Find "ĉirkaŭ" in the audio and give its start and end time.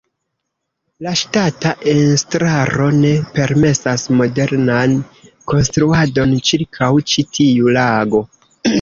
6.51-6.93